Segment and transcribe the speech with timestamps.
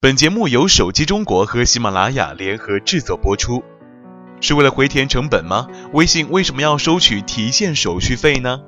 [0.00, 3.64] 本节目由手机中国和喜马拉雅联合制作播出。
[4.40, 5.66] 是为了回填成本吗？
[5.92, 8.60] 微信为什么要收取提现手续费呢？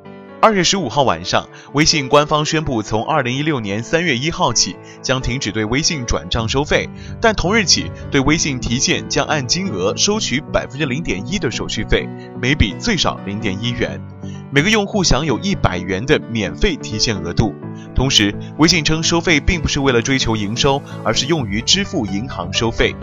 [0.43, 6.88] 二月十五号晚上，微信官方宣布，从二零一六年三月一号起将停止对微信转账收费，
[7.20, 12.08] 但同日起对微信提现将按金额收取百分之零点一的手续费，
[12.42, 14.02] 每笔最少零点一元，
[14.53, 17.55] 每个用户享有一百元的免费提现额度。
[17.95, 22.94] 同时，微信称收费并不是为了追求营收，而是用于支付银行收费。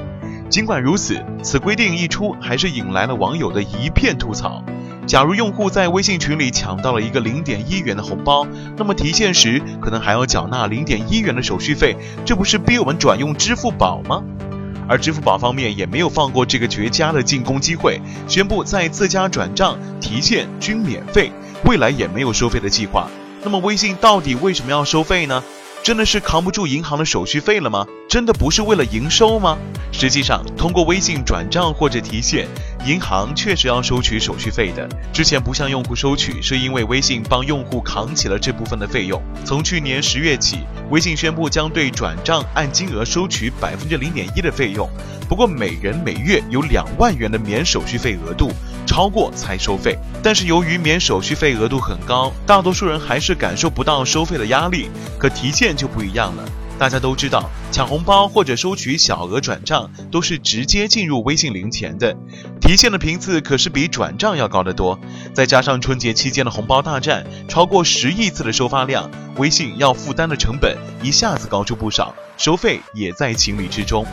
[0.49, 4.61] 尽管如此，此规定一出，还是引来了网友的一片吐槽。
[5.05, 14.21] 假如用户在微信群里抢到了一个零点一元的红包，那么提现时可能还要缴纳零点一元的手续费，这不是逼我们转用支付宝吗？
[14.87, 21.31] 而支付宝方面也没有放过这个绝佳的进攻机会，宣布在自家转账、提现均免费，
[21.65, 23.09] 未来也没有收费的计划。
[23.43, 25.43] 那么微信到底为什么要收费呢？
[25.87, 27.87] 真的是扛不住银行的手续费了吗？
[28.09, 29.57] 真的不是为了营收吗？
[29.89, 32.45] 实际上，通过微信转账或者提现，
[32.85, 34.85] 银行确实要收取手续费的。
[35.13, 39.23] 之前不向用户收取，是因为微信帮用户扛起了这部分的费用。
[39.45, 40.57] 从去年十月起，
[40.89, 44.89] 微信宣布将对转账按金额收取百分之零点一的费用，
[45.29, 48.51] 不过每人每月有两万元的免手续费额度，
[48.87, 49.95] 超过才收费。
[50.23, 54.89] 但是由于免手续费额度很高，大多数人还是感受不到收费的压力。
[55.19, 56.43] 可提现就不一样了。
[56.79, 62.15] 大家都知道，抢红包或者收取小额转账都是直接进入微信零钱的，
[62.61, 64.99] 提现的频次可是比转账要高得多。
[65.33, 74.05] 再加上春节期间的红包大战，超过十亿次的收发量，微信要负担的成本一下子高出不少，收费也在情理之中。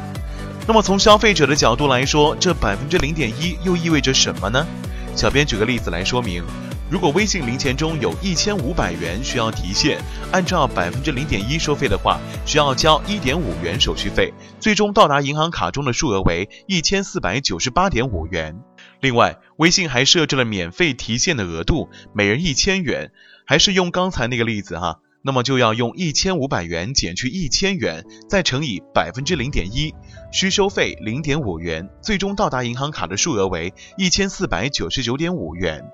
[0.66, 4.66] 那么从消费者的角度来说，这百分之零点一又意味着什么呢？
[5.14, 6.42] 小编举个例子来说明。
[6.90, 10.00] 如果微信零钱中有一千五百元需要提现，
[10.32, 18.58] 按照百分之零点一收费的话，需要交一点五元手续费，最终到达银行卡中的数额为一千四百九十八点五元。
[19.00, 23.12] 另外，微信还设置了免费提现的额度，每人一千元，
[23.44, 29.94] 还是用刚才那个例子哈，那么就要用一千五百元减去一千元，再乘以百分之零点一，
[30.30, 35.90] 需收费零点五元，最终到达银行卡的数额为一千四百九十九点五元。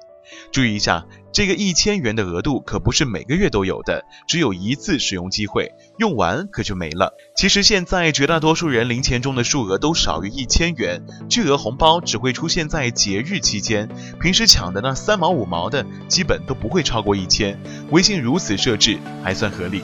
[0.50, 1.06] 注意一下，
[1.40, 7.14] 这个一千元的额度可不是每个月都有的，只有一次使用机会，用完可就没了。
[7.34, 13.88] 其实现在绝大多数人零钱中的数额都少于一千元，巨额红包只会出现在节日期间，
[14.20, 17.58] 平时抢的那三毛五毛的，基本都不会超过一千。
[17.90, 19.82] 微信如此设置还算合理。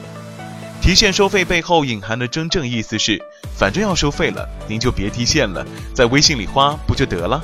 [0.82, 3.18] 提现收费背后隐含的真正意思是，
[3.56, 7.42] 反正要收费了，您就别提现了，在微信里花不就得了？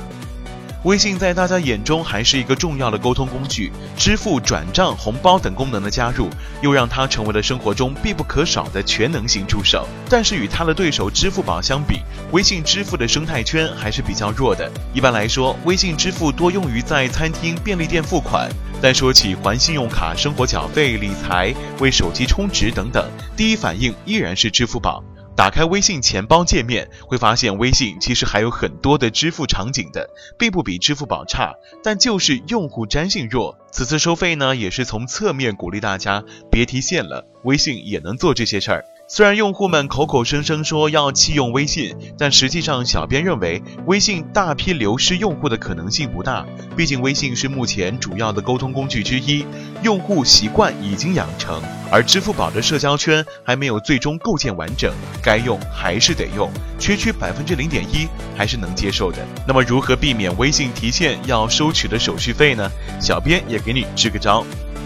[0.83, 6.29] 微信在大家眼中还是一个重要的沟通工具，支付、转账、红包等功能的加入，
[6.61, 9.87] 又让它成为了生活中必不可少的全能型助手。
[10.09, 12.01] 但是与它的对手支付宝相比，
[12.33, 14.69] 微信支付的生态圈还是比较弱的。
[14.93, 18.49] 一般来说，微信支付多用于在餐厅、便利店付款，
[18.81, 25.01] 但说起还信用卡、生活缴费、理财、为手机充值等等，第一反应依然是支付宝。
[25.35, 33.57] 打开微信钱包界面，会发现微信其实还有很多的支付场景的，并不比支付宝差，但就是用户粘性弱。
[33.71, 38.85] 此次收费呢，也是从侧面鼓励大家别提现了，微信也能做这些事儿。
[39.05, 46.45] 虽然用户们口口声声说要弃用微信，但实际上，小编认为微信大批流失用户的可能性不大。
[46.75, 49.45] 毕竟微信是目前主要的沟通工具之一，
[49.83, 54.91] 用户习惯已经养成，而支付宝的社交圈还没有最终构建完整，
[55.21, 56.49] 该用还是得用，
[56.79, 59.17] 区区百分之零点一还是能接受的。
[59.45, 62.71] 那么如何避免微信提现要收取的手续费呢？
[62.99, 64.45] 小编也给你支个招。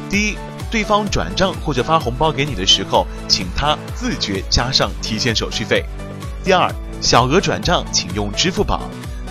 [0.10, 0.36] 第一。
[0.70, 5.84] 对方转账或者发红包给你的时候，请他自觉加上提现手续费。
[6.44, 8.82] 第二，小额转账请用支付宝。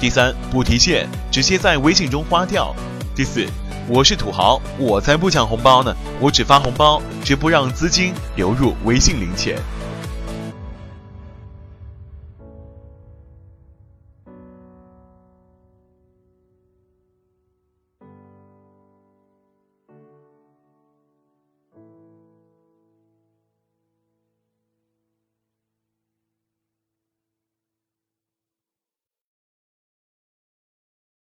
[0.01, 2.75] 第三，不提现，直接在微信中花掉。
[3.15, 3.47] 第四，
[3.89, 9.59] 我是土豪，我才不抢红包呢，我只发红包，绝不让资金流入微信零钱。